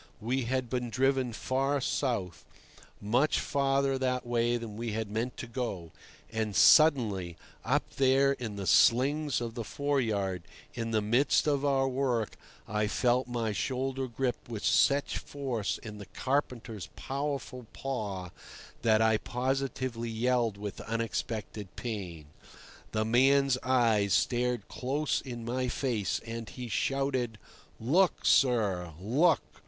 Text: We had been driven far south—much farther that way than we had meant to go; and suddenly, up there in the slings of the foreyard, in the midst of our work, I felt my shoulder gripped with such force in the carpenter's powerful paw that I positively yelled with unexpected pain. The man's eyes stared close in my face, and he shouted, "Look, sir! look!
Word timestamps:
We 0.19 0.45
had 0.45 0.67
been 0.67 0.89
driven 0.89 1.31
far 1.31 1.79
south—much 1.79 3.39
farther 3.39 3.99
that 3.99 4.25
way 4.25 4.57
than 4.57 4.75
we 4.75 4.93
had 4.93 5.11
meant 5.11 5.37
to 5.37 5.45
go; 5.45 5.91
and 6.31 6.55
suddenly, 6.55 7.37
up 7.63 7.87
there 7.97 8.31
in 8.31 8.55
the 8.55 8.65
slings 8.65 9.39
of 9.39 9.53
the 9.53 9.63
foreyard, 9.63 10.41
in 10.73 10.89
the 10.89 11.03
midst 11.03 11.45
of 11.45 11.63
our 11.63 11.87
work, 11.87 12.35
I 12.67 12.87
felt 12.87 13.27
my 13.27 13.51
shoulder 13.51 14.07
gripped 14.07 14.49
with 14.49 14.65
such 14.65 15.19
force 15.19 15.77
in 15.77 15.99
the 15.99 16.07
carpenter's 16.07 16.87
powerful 16.95 17.67
paw 17.71 18.31
that 18.81 19.03
I 19.03 19.17
positively 19.17 20.09
yelled 20.09 20.57
with 20.57 20.81
unexpected 20.81 21.75
pain. 21.75 22.25
The 22.91 23.05
man's 23.05 23.55
eyes 23.61 24.15
stared 24.15 24.67
close 24.67 25.21
in 25.21 25.45
my 25.45 25.67
face, 25.67 26.19
and 26.25 26.49
he 26.49 26.69
shouted, 26.69 27.37
"Look, 27.79 28.25
sir! 28.25 28.93
look! 28.99 29.41